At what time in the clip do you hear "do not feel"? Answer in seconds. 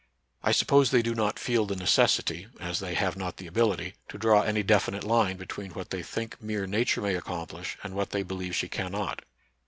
1.03-1.67